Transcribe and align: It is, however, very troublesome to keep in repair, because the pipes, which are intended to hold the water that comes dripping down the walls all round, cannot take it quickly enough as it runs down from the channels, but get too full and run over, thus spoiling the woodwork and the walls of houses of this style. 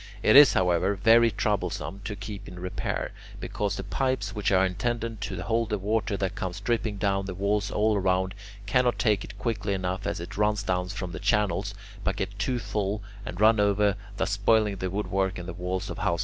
It 0.23 0.35
is, 0.35 0.53
however, 0.53 0.95
very 0.95 1.29
troublesome 1.29 2.01
to 2.05 2.15
keep 2.15 2.47
in 2.47 2.57
repair, 2.57 3.11
because 3.39 3.75
the 3.75 3.83
pipes, 3.83 4.33
which 4.33 4.51
are 4.51 4.65
intended 4.65 5.21
to 5.21 5.43
hold 5.43 5.69
the 5.69 5.77
water 5.77 6.17
that 6.17 6.33
comes 6.33 6.59
dripping 6.59 6.97
down 6.97 7.27
the 7.27 7.35
walls 7.35 7.69
all 7.69 7.99
round, 7.99 8.33
cannot 8.65 8.97
take 8.97 9.23
it 9.23 9.37
quickly 9.37 9.75
enough 9.75 10.07
as 10.07 10.19
it 10.19 10.37
runs 10.37 10.63
down 10.63 10.89
from 10.89 11.11
the 11.11 11.19
channels, 11.19 11.75
but 12.03 12.15
get 12.15 12.39
too 12.39 12.57
full 12.57 13.03
and 13.27 13.39
run 13.39 13.59
over, 13.59 13.95
thus 14.17 14.31
spoiling 14.31 14.77
the 14.77 14.89
woodwork 14.89 15.37
and 15.37 15.47
the 15.47 15.53
walls 15.53 15.87
of 15.87 15.99
houses 15.99 16.09
of 16.09 16.13
this 16.13 16.19
style. 16.19 16.19